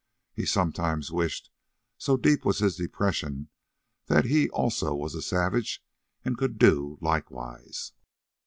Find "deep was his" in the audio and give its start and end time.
2.17-2.75